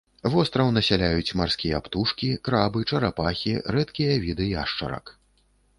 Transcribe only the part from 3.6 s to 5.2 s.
рэдкія віды яшчарак.